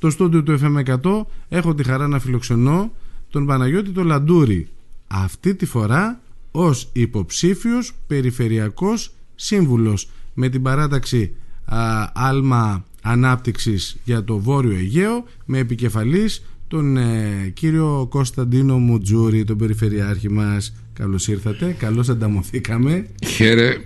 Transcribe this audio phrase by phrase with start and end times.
[0.00, 2.92] στο στούντιο του FM100 έχω τη χαρά να φιλοξενώ
[3.30, 4.68] τον Παναγιώτη το Λαντούρη.
[5.06, 11.34] Αυτή τη φορά ως υποψήφιος περιφερειακός σύμβουλος με την παράταξη
[11.64, 19.58] α, Άλμα Ανάπτυξης για το Βόρειο Αιγαίο με επικεφαλής τον ε, κύριο Κωνσταντίνο Μουτζούρη, τον
[19.58, 20.74] Περιφερειάρχη μας.
[20.92, 23.06] Καλώς ήρθατε, καλώς ανταμωθήκαμε.
[23.26, 23.76] Χαίρε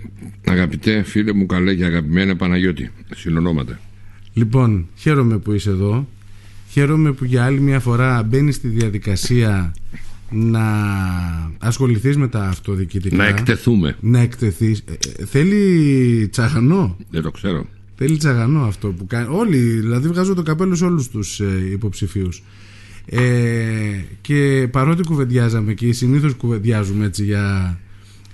[0.45, 3.79] αγαπητέ φίλε μου καλέ και αγαπημένα Παναγιώτη, συνονόματα.
[4.35, 6.07] Λοιπόν, χαίρομαι που είσαι εδώ.
[6.69, 9.73] Χαίρομαι που για άλλη μια φορά μπαίνει στη διαδικασία
[10.31, 10.63] να
[11.59, 13.15] ασχοληθείς με τα αυτοδιοικητικά.
[13.15, 13.97] Να εκτεθούμε.
[13.99, 14.83] Να εκτεθείς.
[14.85, 17.65] Ε, ε, θέλει τσαγανό; Δεν το ξέρω.
[17.95, 19.27] Θέλει τσαγανό αυτό που κάνει.
[19.31, 22.43] Όλοι, δηλαδή βγάζω το καπέλο σε όλους τους ε, υποψηφίους.
[23.05, 23.21] Ε,
[24.21, 27.79] και παρότι κουβεντιάζαμε και συνήθως κουβεντιάζουμε έτσι για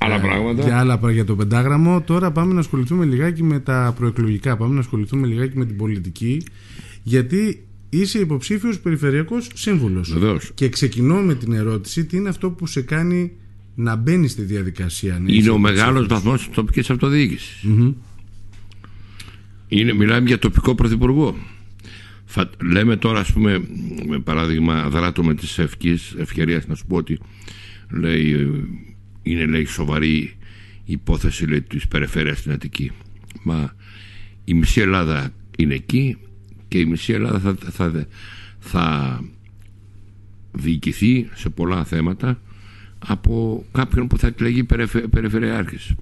[0.03, 0.63] άλλα πράγματα.
[0.63, 2.01] Για άλλα για το πεντάγραμμο.
[2.01, 4.57] Τώρα πάμε να ασχοληθούμε λιγάκι με τα προεκλογικά.
[4.57, 6.43] Πάμε να ασχοληθούμε λιγάκι με την πολιτική.
[7.03, 10.13] Γιατί είσαι υποψήφιος περιφερειακός σύμβουλος.
[10.13, 10.51] Βεβαίως.
[10.53, 13.31] Και ξεκινώ με την ερώτηση τι είναι αυτό που σε κάνει
[13.75, 15.21] να μπαίνει στη διαδικασία.
[15.25, 17.65] Είναι ο μεγάλος βαθμός της τοπικής αυτοδιοίκησης.
[19.67, 21.35] Είναι, μιλάμε για τοπικό πρωθυπουργό.
[22.63, 23.61] Λέμε τώρα, ας πούμε,
[24.07, 27.19] με παράδειγμα, δράτω με τις ευκαιρίες, ευκαιρίες να σου πω ότι
[27.89, 28.49] λέει,
[29.23, 30.35] είναι λέει σοβαρή
[30.85, 32.91] υπόθεση λέει, της περιφέρειας στην Αττική.
[33.43, 33.75] Μα
[34.43, 36.17] η μισή Ελλάδα είναι εκεί
[36.67, 38.07] και η μισή Ελλάδα θα, θα,
[38.59, 39.19] θα
[40.51, 42.41] διοικηθεί σε πολλά θέματα
[42.99, 44.63] από κάποιον που θα εκλεγεί
[45.09, 45.93] περιφερειάρχης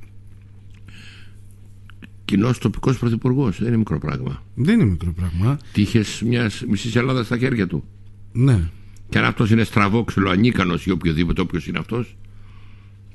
[2.30, 3.58] κοινός τοπικός πρωθυπουργός.
[3.58, 4.44] Δεν είναι μικρό πράγμα.
[4.56, 5.60] Δεν είναι μικρό πράγμα.
[5.74, 7.84] Τύχες μιας μισής Ελλάδας στα χέρια του.
[8.32, 8.70] Ναι.
[9.10, 12.18] Και αν αυτός είναι στραβόξυλο, ανίκανο ή οποιοδήποτε όποιος είναι αυτός,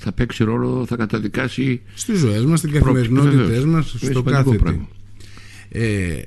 [0.04, 1.80] θα παίξει ρόλο, θα καταδικάσει.
[1.94, 4.88] Στις ζωές μας, στην καθημερινότητές μας, στο κάθε πράγμα.
[5.68, 6.22] Ε,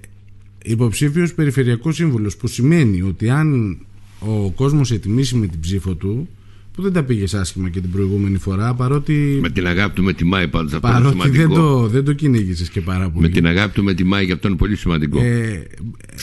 [0.64, 3.78] Υποψήφιος περιφερειακός σύμβουλος, που σημαίνει ότι αν
[4.20, 6.28] ο κόσμος ετοιμήσει με την ψήφο του,
[6.74, 9.40] που δεν τα πήγε άσχημα και την προηγούμενη φορά παρότι.
[9.42, 11.54] Με την αγάπη του με τη Μάη πάντως αυτό παρότι είναι σημαντικό.
[11.54, 13.28] Δεν το, δεν το κυνήγησες και πάρα πολύ.
[13.28, 15.20] Με την αγάπη του με τη Μάη και αυτό είναι πολύ σημαντικό.
[15.20, 15.68] Ε,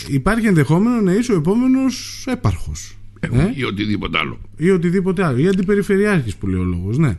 [0.08, 2.96] υπάρχει ενδεχόμενο να είσαι ο επόμενος έπαρχος.
[3.20, 4.38] Ε, ε; Ή οτιδήποτε άλλο.
[4.56, 5.38] Ή οτιδήποτε άλλο.
[5.38, 6.98] Ή αντιπεριφερειάρχης που λέει ο λόγος.
[6.98, 7.16] Ναι.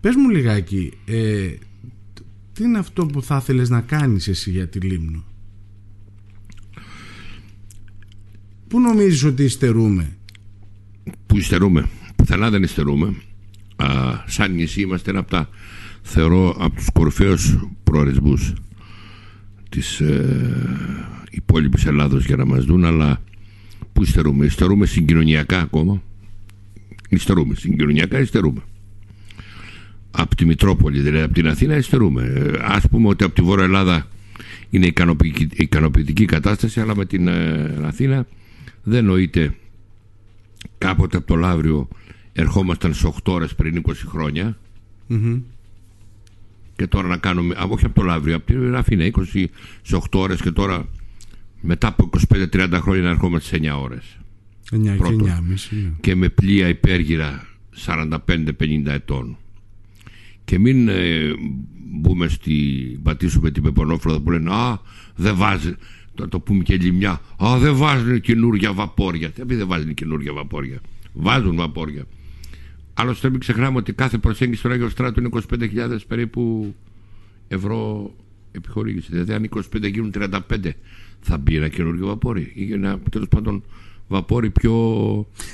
[0.00, 1.48] Πες μου λιγάκι, ε,
[2.52, 5.24] τι είναι αυτό που θα ήθελες να κάνεις εσύ για τη Λίμνο;
[8.68, 10.16] Πού νομίζεις ότι υστερούμε;
[11.26, 11.88] Πού υστερούμε
[12.28, 13.14] πουθενά δεν υστερούμε.
[13.76, 13.86] Α,
[14.26, 15.48] σαν νησί είμαστε ένα από τα
[16.02, 18.52] θεωρώ από τους κορυφαίους προορισμούς
[19.68, 23.22] της ε, υπόλοιπης Ελλάδος για να μας δουν αλλά
[23.92, 26.02] που υστερούμε, υστερούμε συγκοινωνιακά ακόμα
[27.08, 28.60] υστερούμε, συγκοινωνιακά υστερούμε
[30.10, 33.64] από τη Μητρόπολη δηλαδή από την Αθήνα υστερούμε ε, ας πούμε ότι από τη Βόρεια
[33.64, 34.06] Ελλάδα
[34.70, 38.26] είναι ικανοποιητική, ικανοποιητική κατάσταση αλλά με την ε, Αθήνα
[38.82, 39.54] δεν νοείται
[40.78, 41.88] κάποτε από το Λαύριο
[42.32, 44.56] ερχόμασταν σε 8 ώρες πριν 20 χρονια
[46.78, 49.44] και τώρα να κάνουμε, όχι από το Λαύριο, από την Αθήνα 20
[49.82, 50.88] σε 8 ώρες και τώρα
[51.60, 54.18] μετά από 25-30 χρόνια να ερχόμαστε σε 9 ώρες.
[54.70, 55.26] 9 και 9,5.
[55.70, 55.90] Ναι.
[56.00, 57.46] Και με πλοία υπέργυρα
[57.86, 58.18] 45-50
[58.86, 59.36] ετών.
[60.48, 61.34] Και μην ε,
[62.00, 62.52] μπούμε στη,
[63.02, 64.80] πατήσουμε την Πεπονόφροδα που λένε «Α,
[65.16, 65.74] δεν βάζει,
[66.14, 69.32] το, το πούμε και λιμιά, «Α, δεν βάζουν καινούργια βαπόρια».
[69.36, 70.80] Δεν βάζουν καινούργια βαπόρια.
[71.12, 72.04] Βάζουν βαπόρια.
[72.94, 76.74] Άλλωστε μην ξεχνάμε ότι κάθε προσέγγιση στον Άγιο Στράτο είναι 25.000 περίπου
[77.48, 78.10] ευρώ
[78.52, 79.08] επιχορήγηση.
[79.10, 80.38] Δηλαδή αν 25 γίνουν 35
[81.20, 83.62] θα μπει ένα καινούργιο βαπόρι ή ένα τέλος πάντων
[84.08, 84.72] βαπόρι πιο...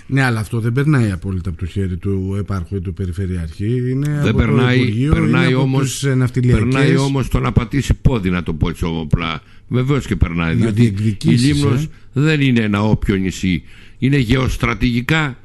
[0.07, 3.91] Ναι, αλλά αυτό δεν περνάει απόλυτα από το χέρι του επάρχου ή του περιφερειάρχη.
[3.91, 7.95] Είναι δεν από περνάει, το Υπουργείο, περνάει είναι όμως, από περνάει όμως το να πατήσει
[7.95, 9.43] πόδι να το πω έτσι όμοπλα.
[9.69, 10.57] Βεβαίως και περνάει.
[10.57, 13.63] Να διότι η Λίμνος ε; δεν είναι ένα όποιο νησί.
[13.99, 15.39] Είναι γεωστρατηγικά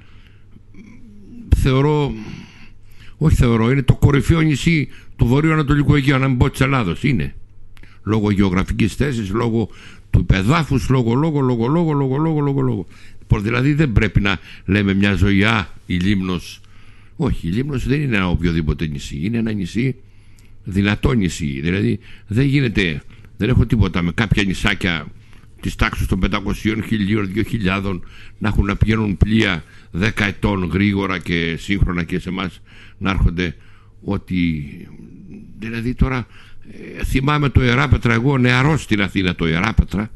[1.56, 2.14] θεωρώ
[3.22, 7.04] όχι θεωρώ, είναι το κορυφαίο νησί του βορείου-ανατολικού Αιγαίου, να μην πω της Ελλάδος.
[7.04, 7.34] Είναι.
[8.04, 9.70] Λόγω γεωγραφικής θέσης, λόγω
[10.10, 12.86] του υπεδάφους λόγο, λόγο, λόγο, λόγο, λόγο, λόγο, λόγο, λόγο.
[13.42, 16.62] Δηλαδή δεν πρέπει να λέμε μια ζωή, α, η Λίμνος.
[17.16, 19.96] Όχι, η Λίμνος δεν είναι ένα οποιοδήποτε νησί, είναι ένα νησί
[20.64, 21.60] δυνατό νησί.
[21.62, 23.02] Δηλαδή δεν γίνεται,
[23.38, 25.08] δεν έχω τίποτα με κάποια νησάκια
[25.62, 28.00] της τάξης των 500, 1000, 2000
[28.38, 29.64] να έχουν να πηγαίνουν πλοία
[30.00, 32.62] 10 ετών γρήγορα και σύγχρονα και σε εμάς
[32.98, 33.56] να έρχονται
[34.02, 34.64] ότι
[35.60, 36.28] δηλαδή τώρα
[36.72, 40.10] ε, θυμάμαι το Ιεράπετρα εγώ νεαρός στην Αθήνα το Ιεράπετρα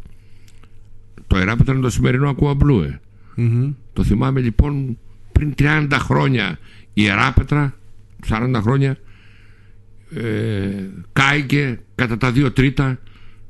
[1.27, 2.99] το Ιεράπετρα είναι το σημερινό Ακουαμπλού ε.
[3.93, 4.97] το θυμάμαι λοιπόν
[5.31, 6.59] πριν 30 χρόνια
[6.93, 7.77] η Ιεράπετρα
[8.29, 8.97] 40 χρόνια
[10.15, 12.99] ε, κάηκε κατά τα δύο τρίτα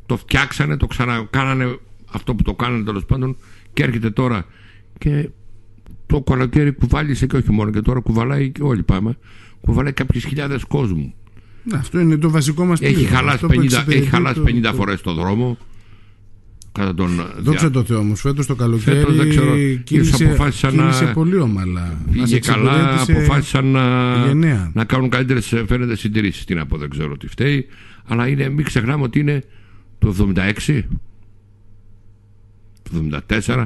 [0.06, 1.80] το φτιάξανε, το ξανακάνανε
[2.12, 3.38] αυτό που το κάνανε τέλος πάντων
[3.74, 4.46] Και έρχεται τώρα
[4.98, 5.30] και
[6.06, 9.18] το καλοκαίρι κουβάλισε και όχι μόνο και τώρα κουβαλάει και όλοι πάμε.
[9.62, 11.14] Κουβαλάει κάποιες χιλιάδες κόσμου.
[11.64, 14.74] Ναι, αυτό είναι το βασικό μας Έχει χαλάσει 50, έχει χαλάσει 50 το...
[14.74, 15.58] φορές το δρόμο.
[16.72, 21.04] Κατά τον Δόξα τω Θεώ όμως, φέτος το καλοκαίρι φέτος, δεν ξέρω, κύλησε, αποφάσισαν κύλησε
[21.04, 21.14] να...
[21.14, 21.98] πολύ ομαλά.
[22.12, 26.46] Πήγε καλά, αποφάσισαν να, να κάνουν καλύτερες φαίνεται συντηρήσεις.
[26.46, 27.68] Τι να πω, δεν ξέρω τι φταίει.
[28.08, 29.44] Αλλά είναι, μην ξεχνάμε ότι είναι
[30.00, 30.84] το 76 το
[33.30, 33.64] 74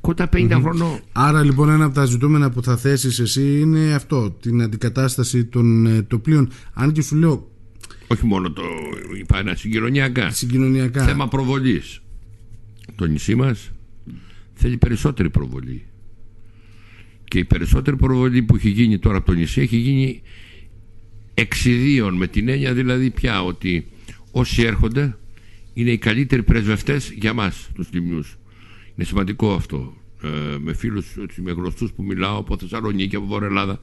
[0.00, 1.00] κοντά 50 mm χρονών.
[1.12, 5.86] Άρα λοιπόν ένα από τα ζητούμενα που θα θέσεις εσύ είναι αυτό την αντικατάσταση των
[5.86, 6.48] ε, τοπλίων.
[6.72, 7.48] Αν και σου λέω
[8.10, 8.62] όχι μόνο το
[9.20, 10.30] είπα συγκοινωνιακά.
[10.30, 11.04] συγκοινωνιακά.
[11.04, 12.00] Θέμα προβολής.
[12.94, 13.70] Το νησί μας
[14.54, 15.86] θέλει περισσότερη προβολή.
[17.24, 20.22] Και η περισσότερη προβολή που έχει γίνει τώρα από το νησί έχει γίνει
[21.34, 23.86] εξιδίων με την έννοια δηλαδή πια ότι
[24.30, 25.16] όσοι έρχονται
[25.72, 28.37] είναι οι καλύτεροι πρεσβευτές για μας τους λιμνιούς
[28.98, 29.94] είναι σημαντικό αυτό.
[30.22, 31.06] Ε, με φίλους
[31.36, 33.80] με γνωστούς που μιλάω από Θεσσαλονίκη, από Βόρεια Ελλάδα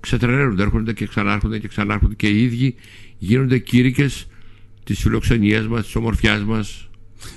[0.00, 2.74] ξετρελαίνονται, έρχονται και ξανάρχονται και ξανάρχονται και οι ίδιοι.
[3.18, 4.26] Γίνονται κήρυκες
[4.84, 6.88] της φιλοξενίας μας, της ομορφιάς μας.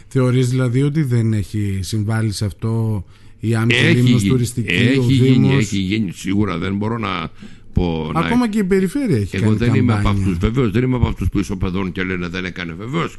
[0.07, 3.05] Θεωρείς δηλαδή ότι δεν έχει συμβάλει σε αυτό
[3.39, 6.57] η άμεση τουριστική έχει ο γίνει, έχει γίνει σίγουρα.
[6.57, 7.31] Δεν μπορώ να
[7.73, 8.47] πω ακόμα να...
[8.47, 11.29] και η περιφέρεια έχει εγώ κάνει δεν είμαι από αυτούς βεβαίως δεν είμαι από αυτούς
[11.29, 13.17] που ισοπεδώνουν και λένε δεν έκανε βεβαίως.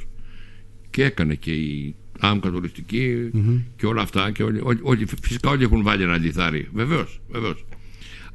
[0.90, 3.62] Και έκανε και η άμκα τουριστική mm-hmm.
[3.76, 7.64] και όλα αυτά και όλοι, όλοι, φυσικά όλοι έχουν βάλει ένα λιθάρι βεβαίως, βεβαίως.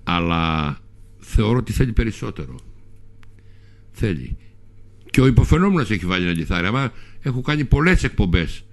[0.03, 0.77] Αλλά
[1.19, 2.55] θεωρώ ότι θέλει περισσότερο.
[3.91, 4.37] Θέλει.
[5.09, 6.91] Και ο υποφαινόμενος έχει βάλει ένα λιθάρι αλλά
[7.21, 8.65] έχω κάνει πολλές εκπομπές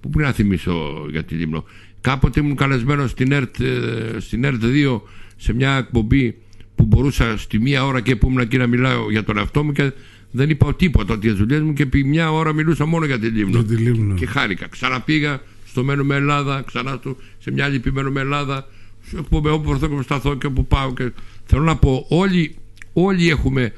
[0.00, 1.64] που πρέπει να θυμίσω για τη Λίμνο
[2.00, 5.00] κάποτε ήμουν καλεσμένος στην ΕΡΤ, ε, στην ΕΡΤ 2
[5.36, 6.38] σε μια εκπομπή
[6.74, 9.72] που μπορούσα στη μία ώρα και που ήμουν εκεί να μιλάω για τον εαυτό μου
[9.72, 9.92] και
[10.30, 13.26] δεν είπα τίποτα ότι τις δουλειές μου και επί μια ώρα μιλούσα μόνο για τη
[13.26, 13.62] Λίμνο.
[13.62, 14.14] τη Λίμνο.
[14.14, 14.68] Και χάρηκα.
[14.68, 17.00] Ξαναπήγα στο Μένουμε Ελλάδα, ξανά
[17.38, 18.66] σε μια άλλη Μένουμε Ελλάδα.
[19.18, 20.92] Όπου, όπου βρεθώ και σταθώ και όπου πάω.
[20.92, 21.12] Και...
[21.44, 22.56] Θέλω να πω, όλοι,
[22.92, 23.72] όλοι έχουμε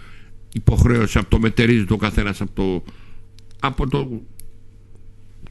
[0.52, 2.92] υποχρέωση από το μετερίζει το καθένας από το,
[3.60, 4.20] από το,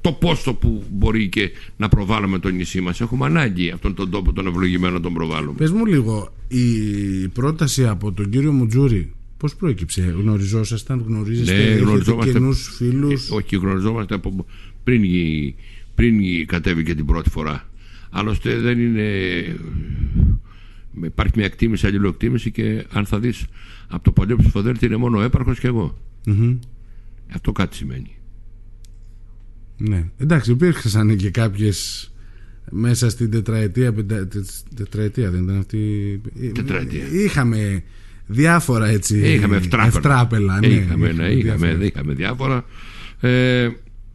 [0.02, 4.34] το πόστο που μπορεί και να προβάλλουμε το νησί μας έχουμε ανάγκη αυτόν τον τόπο
[4.34, 9.56] τον ευλογημένο να τον προβάλλουμε Πες μου λίγο η πρόταση από τον κύριο Μουτζούρι Πώς
[9.56, 14.46] προέκυψε, γνωριζόσασταν, γνωρίζεστε, ναι, γνωριζόμαστε καινούς φίλους; Ε, όχι, γνωριζόμαστε από
[14.84, 15.04] πριν,
[15.96, 17.70] πριν κατέβηκε την πρώτη φορά.
[18.10, 19.10] Άλλωστε δεν είναι.
[21.04, 23.46] Υπάρχει μια εκτίμηση, αλληλοεκτίμηση και αν θα δεις
[23.88, 25.98] από το παλιό ψηφοδέλτη είναι μόνο ο έπαρχος και εγώ.
[26.26, 26.58] Mm-hmm.
[27.34, 28.16] Αυτό κάτι σημαίνει.
[29.78, 30.10] Ναι.
[30.18, 32.12] Εντάξει, υπήρχαν και κάποιες
[32.72, 33.94] μέσα στην τετραετία,
[34.76, 36.22] τετραετία δεν ήταν αυτή.
[36.54, 37.06] Τετραετία.
[37.12, 37.84] Είχαμε
[38.30, 39.34] διάφορα έτσι.
[39.34, 40.60] Είχαμε ευτράπελα.
[40.60, 41.86] ναι, είχαμε, ναι, είχαμε, διάφορα.
[41.86, 42.66] είχαμε διάφορα.
[43.20, 43.70] Ε,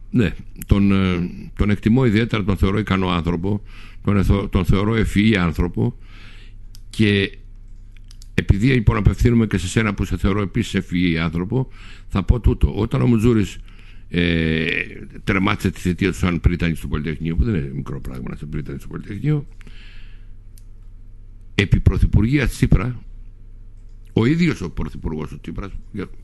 [0.09, 0.33] ναι,
[0.65, 3.61] τον, ε, τον εκτιμώ ιδιαίτερα, τον θεωρώ ικανό άνθρωπο,
[4.03, 5.97] τον, τον θεωρώ ευφυή άνθρωπο
[6.89, 7.37] και
[8.33, 11.67] επειδή λοιπόν απευθύνουμε και σε σένα που σε θεωρώ επίσης ευφυή άνθρωπο,
[12.07, 12.73] θα πω τούτο.
[12.75, 13.57] Όταν ο Μουτζούρης
[14.09, 14.65] ε,
[15.23, 18.45] τερμάτισε τη θητεία του σαν πρίτανης στο Πολυτεχνείο, που δεν είναι μικρό πράγμα να είσαι
[18.45, 19.47] πρίτανης στο Πολυτεχνείο,
[21.55, 22.99] επί Πρωθυπουργία Τσίπρα,
[24.17, 25.71] ο ίδιος ο Πρωθυπουργός ο Τσίπρας,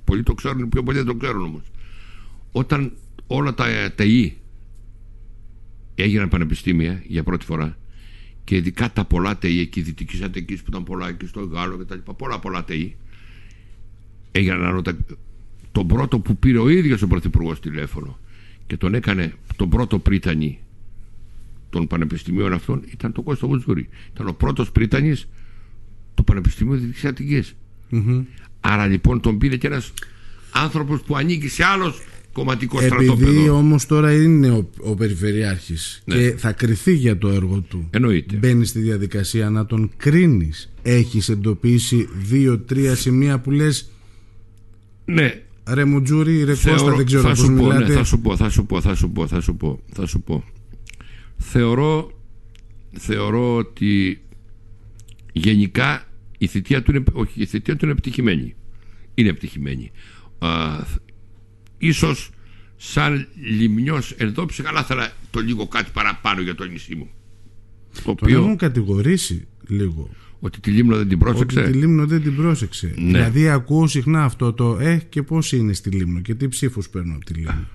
[0.03, 1.61] πολλοί το ξέρουν, πιο πολλοί δεν το ξέρουν όμως.
[2.51, 2.91] Όταν
[3.27, 4.37] όλα τα ΤΕΙ
[5.95, 7.77] έγιναν πανεπιστήμια για πρώτη φορά
[8.43, 11.83] και ειδικά τα πολλά ΤΕΙ εκεί, δυτική Αττική που ήταν πολλά εκεί στο Γάλλο και
[11.83, 12.95] τα λοιπά, πολλά πολλά ΤΕΙ
[14.31, 14.97] έγιναν ανώτα.
[15.71, 18.19] Τον πρώτο που πήρε ο ίδιος ο Πρωθυπουργός τηλέφωνο
[18.67, 20.59] και τον έκανε τον πρώτο πρίτανη
[21.69, 23.89] των πανεπιστημίων αυτών ήταν το Κώστο Μουτζούρι.
[24.13, 25.27] Ήταν ο πρώτος πρίτανης
[26.13, 27.43] του Πανεπιστημίου Δυτικής Αττική.
[27.91, 28.23] Mm-hmm.
[28.59, 29.93] Άρα λοιπόν τον πήρε και ένας
[30.51, 33.21] άνθρωπος που ανήκει σε άλλος κομματικός στρατόπεδος.
[33.21, 36.15] Επειδή όμως τώρα είναι ο, ο Περιφερειάρχης ναι.
[36.15, 37.87] και θα κριθεί για το έργο του.
[37.89, 38.35] Εννοείται.
[38.35, 40.73] Μπαίνει στη διαδικασία να τον κρίνεις.
[40.81, 43.91] Έχεις εντοπίσει δύο-τρία σημεία που λες.
[45.05, 45.41] Ναι.
[45.67, 47.87] Ρε Μουτζούρι, ρε Κώστα, δεν ξέρω πώς μιλάτε.
[47.87, 50.21] Ναι, θα σου πω, θα σου πω, θα σου πω, θα σου πω, θα σου
[50.21, 50.43] πω.
[51.37, 52.11] Θεωρώ,
[52.91, 54.21] θεωρώ ότι
[55.31, 56.05] γενικά
[56.41, 58.55] η θητεία του είναι, όχι, η θητεία του είναι επιτυχημένη.
[59.13, 59.91] Είναι επιτυχημένη.
[60.39, 60.49] Α,
[61.77, 62.29] ίσως
[62.75, 67.09] σαν λιμνιός εδώ ψυχαλά ήθελα το λίγο κάτι παραπάνω για το νησί μου.
[67.93, 68.39] Το Τον οποίο...
[68.39, 70.09] έχουν κατηγορήσει λίγο.
[70.39, 72.93] Ότι τη Λίμνο δεν την πρόσεξε; Ότι τη Λίμνο δεν την πρόσεξε.
[72.97, 73.03] Ναι.
[73.03, 77.15] Δηλαδή ακούω συχνά αυτό το «Ε και πώς είναι στη Λίμνο και τι ψήφους παίρνω
[77.15, 77.67] από τη Λίμνο».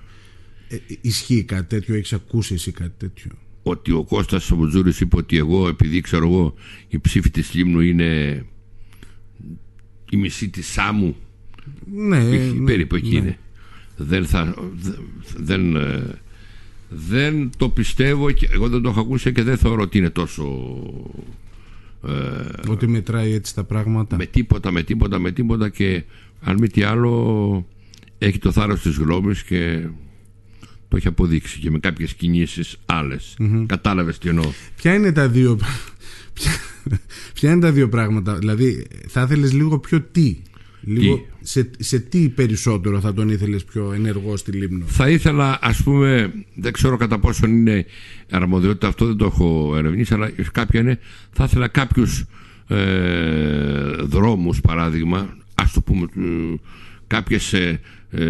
[0.67, 3.31] Ε, ισχύει κάτι τέτοιο, έχεις ακούσει εσύ κάτι τέτοιο;
[3.63, 4.57] Ότι ο Κώστας ο
[4.99, 6.53] είπε ότι εγώ επειδή ξέρω εγώ
[6.87, 8.45] η ψήφη της Λίμνου είναι
[10.09, 11.15] η μισή της Σάμου
[11.93, 13.17] ναι, ναι περίπου εκεί ναι.
[13.17, 13.37] είναι
[13.97, 14.53] δεν θα
[15.37, 16.19] δεν, ε,
[16.89, 20.45] δεν το πιστεύω και εγώ δεν το έχω ακούσει και δεν θεωρώ ότι είναι τόσο
[22.07, 26.03] ε, ότι μετράει έτσι τα πράγματα με τίποτα, με τίποτα, με τίποτα και
[26.41, 27.65] αν μη τι άλλο
[28.17, 29.87] έχει το θάρρος της γνώμης και
[30.87, 33.63] το έχει αποδείξει και με κάποιες κινήσεις άλλες mm-hmm.
[33.67, 35.59] κατάλαβες τι εννοώ ποια είναι τα δύο
[36.33, 36.51] ποια
[37.41, 40.37] είναι τα δύο πράγματα; Δηλαδή θα ήθελες λίγο πιο τι;
[40.81, 45.83] Λίγο σε, σε τι περισσότερο θα τον ήθελες πιο ενεργό στη Λίμνο; Θα ήθελα ας
[45.83, 47.85] πούμε Δεν ξέρω κατά πόσο είναι
[48.29, 50.99] αρμοδιότητα Αυτό δεν το έχω ερευνήσει Αλλά κάποια είναι
[51.31, 52.25] Θα ήθελα κάποιους
[52.67, 56.55] ε, δρόμους παράδειγμα Ας το πούμε ε,
[57.07, 57.79] Κάποιες ε,
[58.11, 58.23] ε,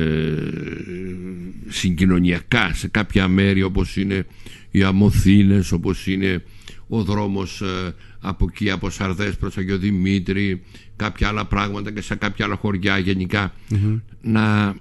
[1.68, 4.26] συγκοινωνιακά σε κάποια μέρη όπως είναι
[4.72, 6.44] οι Αμοθήνες όπως είναι
[6.88, 10.62] ο δρόμος ε, από εκεί από Σαρδές προς Αγιο Δημήτρη
[10.96, 13.03] κάποια άλλα πράγματα και σε κάποια άλλα χωριά
[14.22, 14.75] να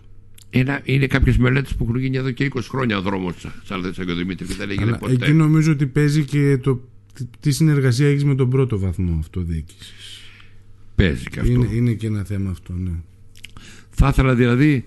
[0.51, 4.15] είναι, είναι κάποιες μελέτες που έχουν γίνει εδώ και 20 χρόνια ο δρόμος Σαρδές Αγιο
[4.15, 5.13] Δημήτρη και δεν έγινε ποτέ.
[5.13, 6.81] Εκεί νομίζω ότι παίζει και το,
[7.41, 10.21] τι συνεργασία έχεις με τον πρώτο βαθμό αυτοδιοίκησης.
[10.95, 11.53] Παίζει και αυτό.
[11.53, 12.91] Είναι, είναι και ένα θέμα αυτό, ναι.
[13.91, 14.85] Θα ήθελα δηλαδή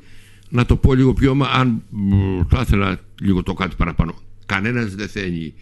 [0.50, 1.84] να το πω λίγο πιο, αν
[2.48, 4.16] θα ήθελα λίγο το κάτι παραπάνω.
[4.46, 5.54] Κανένας δεν θέλει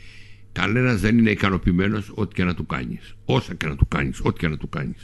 [0.57, 3.15] Κανένας δεν είναι ικανοποιημένος ό,τι και να του κάνεις.
[3.25, 4.95] Όσα και να του κάνεις, ό,τι και να του κανει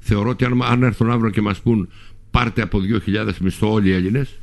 [0.00, 1.88] Θεωρώ ότι αν, αν έρθουν αύριο και μας πούν
[2.30, 4.38] πάρτε από 2.000 μισθό όλοι οι Έλληνες,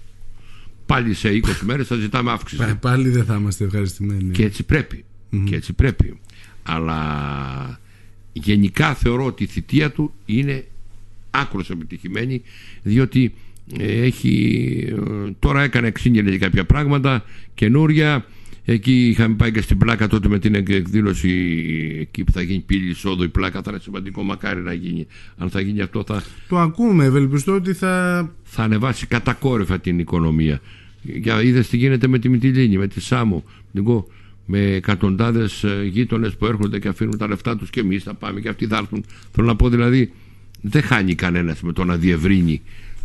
[0.85, 2.75] πάλι σε 20 μέρες θα ζητάμε αύξηση.
[2.79, 4.31] Πάλι δεν θα είμαστε ευχαριστημένοι.
[4.31, 5.05] Και έτσι πρέπει.
[5.45, 6.19] Και έτσι πρέπει.
[6.63, 7.79] Αλλά
[8.33, 10.65] γενικά θεωρώ ότι η θητεία του είναι
[11.31, 12.41] άκρως επιτυχημένη
[12.83, 13.33] διότι
[13.77, 18.25] ε, έχει, ε, τώρα έκανε εξήγηλε κάποια πράγματα καινούρια
[18.65, 21.29] Εκεί είχαμε πάει και στην πλάκα τότε με την εκδήλωση
[22.01, 23.23] εκεί που θα γίνει πύλη εισόδου.
[23.23, 25.07] Η πλάκα θα είναι σημαντικό, μακάρι να γίνει.
[25.37, 26.23] Αν θα γίνει αυτό θα.
[26.47, 28.29] Το ακούμε, ευελπιστώ ότι θα.
[28.43, 30.61] Θα ανεβάσει κατακόρυφα την οικονομία.
[31.01, 33.43] Για είδες τι γίνεται με τη Μητυλίνη, με τη Σάμο.
[34.45, 38.49] Με εκατοντάδες γείτονες που έρχονται και αφήνουν τα λεφτά τους και εμείς θα πάμε και
[38.49, 39.05] αυτοί θα έρθουν.
[39.31, 40.11] Θέλω να πω δηλαδή,
[40.61, 42.61] δεν χάνει κανένας με το να διευρύνει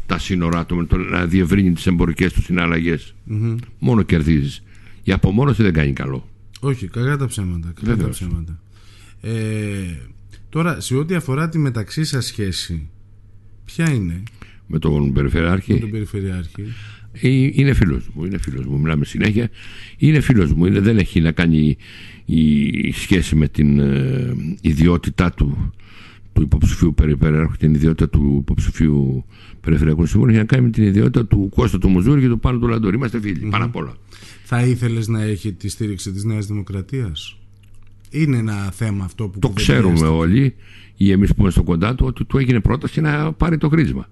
[0.07, 3.15] τα σύνορά του, με το να διευρύνει τις εμπορικές του συναλλαγές.
[3.31, 3.57] Mm-hmm.
[3.79, 4.63] Μόνο κερδίζεις.
[5.07, 6.29] Η απομόνωση δεν κάνει καλό.
[6.61, 7.73] Όχι, κακά τα ψέματα.
[7.81, 8.61] Κακά τα ψέματα.
[9.21, 9.33] Ε,
[10.49, 12.89] τώρα, σε ό,τι αφορά τη μεταξύ σας σχέση,
[13.65, 14.23] ποια είναι;
[14.67, 15.73] Με τον Περιφερειάρχη.
[15.73, 16.63] Με τον Περιφερειάρχη.
[17.13, 19.51] Ε, είναι φίλος μου, είναι φίλος μου, μιλάμε συνέχεια.
[19.97, 21.77] Είναι φίλος μου, είναι, δεν έχει να κάνει
[22.25, 25.75] η σχέση με την ε, ιδιότητά του
[26.37, 29.25] του υποψηφίου περιφερειάρχου, την ιδιότητα του υποψηφίου
[29.61, 32.59] περιφερειακού συμβούλου, έχει να κάνει με την ιδιότητα του Κώστα του Μουζούρη και του Πάνου
[32.59, 32.97] του Λαντόρη.
[32.97, 33.51] Είμαστε φίλοι, mm-hmm.
[33.51, 33.95] πάνω απ' όλα.
[34.45, 37.39] Θα ήθελες να έχει τη στήριξη της Νέας Δημοκρατίας,
[38.11, 39.39] Είναι ένα θέμα αυτό που.
[39.39, 40.55] Το ξέρουμε όλοι,
[40.97, 44.09] ή εμείς που είμαστε κοντά του, ότι του έγινε πρόταση να πάρει το χρήσμα.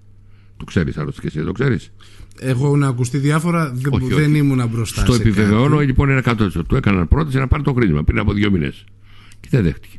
[0.57, 1.91] Το ξέρεις άλλωστε και εσύ, το ξέρεις.
[2.39, 4.37] Έχω να ακουστεί διάφορα, δεν, όχι, δεν όχι.
[4.37, 5.01] ήμουν μπροστά.
[5.01, 6.49] Στο επιβεβαιώνω λοιπόν είναι 100%.
[6.67, 8.83] Του έκαναν πρόταση να πάρει το χρήσμα πριν από δύο μήνες.
[9.39, 9.97] Και δεν δέχτηκε.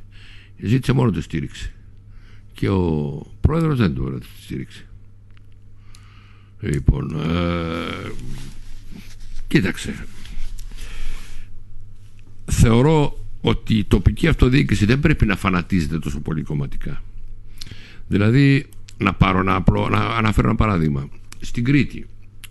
[0.57, 1.76] Ζήτησε μόνο τη στήριξη.
[2.57, 4.87] Και ο πρόεδρος δεν του έδωσε τη στήριξη.
[6.61, 8.11] Λοιπόν, ε,
[9.49, 10.07] κοίταξε.
[12.45, 17.03] Θεωρώ ότι η τοπική αυτοδιοίκηση δεν πρέπει να φανατίζεται τόσο πολύ κομματικά.
[18.09, 18.67] Δηλαδή,
[18.99, 21.09] να πάρω ένα απλό, να αναφέρω ένα παράδειγμα.
[21.41, 22.07] Στην Κρήτη,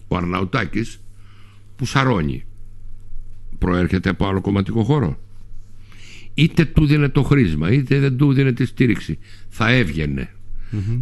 [0.08, 1.00] ο Αρναουτάκης
[1.76, 2.44] που σαρώνει
[3.58, 5.20] προέρχεται από άλλο κομματικό χώρο.
[6.36, 9.18] Είτε του δίνει το χρήσμα, είτε δεν του δίνει τη στήριξη.
[9.50, 10.30] Θα εβγαινε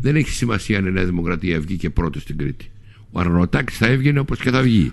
[0.01, 2.71] Δεν έχει σημασία αν η Νέα Δημοκρατία βγήκε πρώτη στην Κρήτη.
[3.11, 4.91] Ο Αρναουτάκης θα έβγαινε όπως και θα βγει.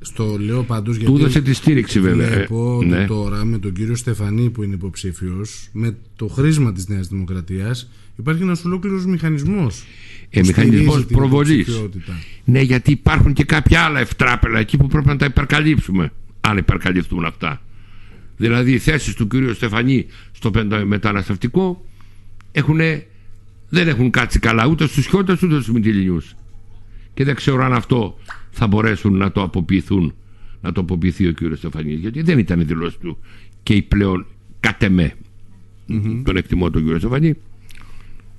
[0.00, 1.12] Στο λέω πάντως γιατί.
[1.12, 2.28] Του έδωσε τη στήριξη βέβαια.
[2.28, 3.06] Βλέπω ότι ναι.
[3.06, 8.42] τώρα με τον κύριο Στεφανή που είναι υποψήφιος, με το χρήσμα της Νέας Δημοκρατίας, υπάρχει
[8.42, 9.84] ένας ολόκληρος μηχανισμός.
[10.30, 11.82] Ε, μηχανισμός προβολής.
[12.44, 16.12] Ναι, γιατί υπάρχουν και κάποια άλλα ευτράπελα εκεί που πρέπει να τα υπερκαλύψουμε.
[16.40, 17.60] Αν υπερκαλυφθούν αυτά.
[18.36, 20.50] Δηλαδή οι θέσεις του κύριου Στεφανή στο
[20.84, 21.84] μεταναστευτικό
[22.52, 22.78] έχουν,
[23.68, 26.22] δεν έχουν κάτσει καλά ούτε στους χιώτες ούτε στους μυτιλινιού.
[27.14, 28.18] Και δεν ξέρω αν αυτό
[28.50, 30.14] θα μπορέσουν να το αποποιηθούν
[30.60, 33.18] να το αποποιηθεί ο κύριος Στεφανής γιατί δεν ήταν η δηλώση του
[33.62, 34.26] και η πλέον
[34.60, 35.14] κατεμέ
[35.88, 36.22] mm-hmm.
[36.24, 37.34] τον εκτιμώ τον κύριο Στεφανή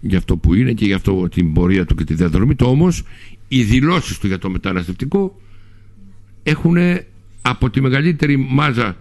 [0.02, 3.04] για αυτό που είναι και για αυτό την πορεία του και τη διαδρομή του όμως
[3.48, 5.42] οι δηλώσεις του για το μεταναστευτικό
[6.44, 6.78] έχουν
[7.42, 8.98] από τη μεγαλύτερη μάζα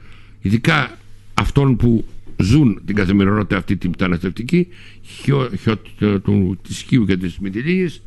[0.47, 0.99] ειδικά
[1.35, 2.05] αυτών που
[2.37, 4.69] ζουν την καθημερινότητα αυτή τη μεταναστευτική
[5.03, 5.77] χιο, χιο,
[6.19, 8.03] του, της Χίου και της Μητυλίνης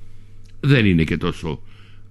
[0.60, 1.62] δεν είναι και τόσο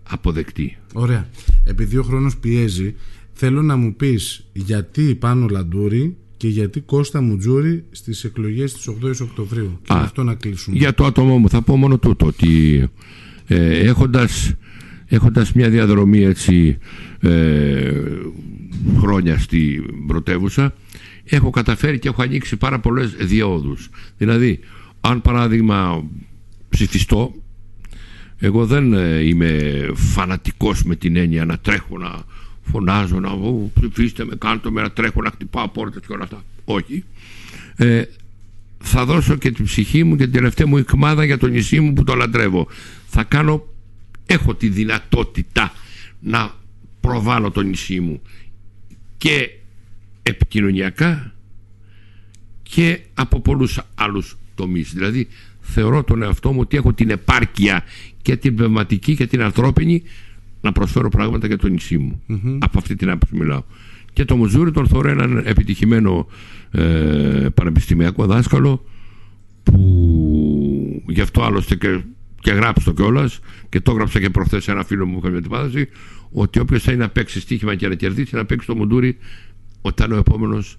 [0.03, 0.77] αποδεκτή.
[0.93, 1.29] Ωραία.
[1.65, 2.95] Επειδή ο χρόνος πιέζει,
[3.33, 9.21] θέλω να μου πεις γιατί πάνω Λαντούρη και γιατί Κώστα Μουτζούρη στις εκλογές της 8
[9.23, 9.79] Οκτωβρίου.
[9.83, 10.77] Και αυτό να κλείσουμε.
[10.77, 12.83] Για το άτομό μου θα πω μόνο τούτο ότι
[13.47, 14.55] ε, έχοντας,
[15.07, 16.79] έχοντας μια διαδρομή έτσι
[17.21, 17.93] ε,
[18.99, 20.75] χρόνια στην πρωτεύουσα
[21.25, 23.89] έχω καταφέρει και έχω ανοίξει πάρα πολλές διόδους.
[24.19, 24.61] Δηλαδή
[25.01, 26.05] αν παράδειγμα
[26.69, 27.35] ψηφιστώ
[28.39, 32.25] εγώ δεν ε, είμαι φανατικός με την έννοια να τρέχω να
[32.63, 33.31] φωνάζω να
[33.75, 37.05] ψηφίστε με κάντε με να τρέχω να χτυπάω πόρτες και όλα αυτά όχι.
[37.77, 38.03] Ε,
[38.79, 41.93] θα δώσω και την ψυχή μου και την τελευταία μου εκμάδα για το νησί μου
[41.93, 42.67] που το λατρεύω.
[43.07, 43.67] Θα κάνω
[44.27, 45.73] έχω τη δυνατότητα
[46.21, 46.55] να
[47.01, 48.21] προβάλλω το νησί μου
[49.19, 49.51] και
[50.23, 51.33] επικοινωνιακά
[52.63, 54.93] και από πολλούς άλλους τομείς.
[54.93, 55.29] Δηλαδή
[55.61, 57.85] θεωρώ τον εαυτό μου ότι έχω την επάρκεια
[58.23, 60.03] και την πνευματική και την ανθρώπινη
[60.61, 62.23] να προσφέρω πράγματα για το νησί μου
[62.59, 63.63] από αυτή την άποψη μιλάω.
[64.13, 66.27] Και το Μουζούρι τον θεωρώ έναν επιτυχημένο
[66.71, 68.85] ε, πανεπιστημιακό δάσκαλο
[69.63, 72.01] που γι' αυτό άλλωστε και,
[72.41, 75.41] και γράψω το κιόλας και το έγραψα και προχθές ένα φίλο μου που είχε
[75.75, 75.87] μια
[76.33, 79.17] ότι όποιος θέλει να παίξει στοίχημα και να κερδίσει να παίξει το Μουντούρι
[79.81, 80.77] όταν ο επόμενος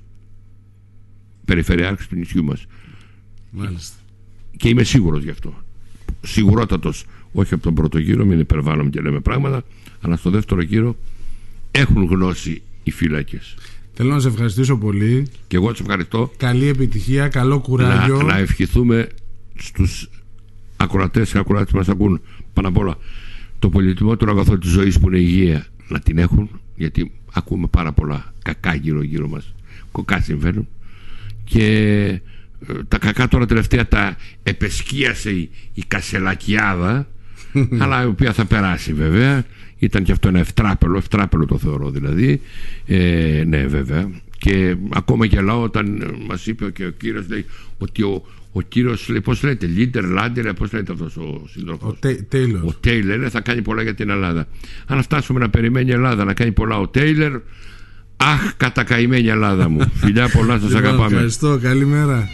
[1.45, 2.65] περιφερειάρχης του νησιού μας
[3.51, 3.95] Μάλιστα.
[4.57, 5.53] και είμαι σίγουρος γι' αυτό
[6.21, 9.63] σιγουρότατος όχι από τον πρώτο γύρο μην υπερβάλλουμε και λέμε πράγματα
[10.01, 10.95] αλλά στο δεύτερο γύρο
[11.71, 13.55] έχουν γνώση οι φύλακες
[14.01, 15.27] Θέλω να σε ευχαριστήσω πολύ.
[15.47, 16.31] Και εγώ σε ευχαριστώ.
[16.37, 18.17] Καλή επιτυχία, καλό κουράγιο.
[18.17, 19.07] Να, να ευχηθούμε
[19.55, 20.09] στους
[20.79, 22.21] ακροατές και ακροατές που μας ακούν
[22.53, 22.97] πάνω απ' όλα.
[23.59, 27.91] Το πολυτιμότερο αγαθό της ζωής που είναι η υγεία να την έχουν γιατί ακούμε πάρα
[27.91, 29.53] πολλά κακά γύρω γύρω μας.
[29.91, 30.67] Κοκά συμβαίνουν.
[31.43, 31.65] Και
[32.67, 37.07] ε, τα κακά τώρα τελευταία τα επεσκίασε η, η κασελακιάδα
[37.81, 39.45] αλλά η οποία θα περάσει βέβαια.
[39.77, 42.41] Ήταν και αυτό ένα ευτράπελο ευτράπελο το θεωρώ δηλαδή.
[42.85, 44.09] Ε, ναι βέβαια.
[44.37, 47.45] Και ακόμα γελάω όταν μας είπε και ο κύριος λέει
[47.77, 52.63] ότι ο, ο κύριος, πώς λέτε, Λίντερ, Λάντερ, πώς λέτε αυτός ο σύντροφος; Ο Τέιλερ.
[52.63, 54.47] Ο Τέιλερ θα κάνει πολλά για την Ελλάδα.
[54.87, 57.31] Αν φτάσουμε να περιμένει η Ελλάδα να κάνει πολλά ο Τέιλερ,
[58.17, 59.91] αχ, κατακαημένη Ελλάδα μου.
[60.01, 61.05] Φιλιά πολλά, σας λοιπόν, αγαπάμε.
[61.05, 62.29] Ευχαριστώ, καλημέρα.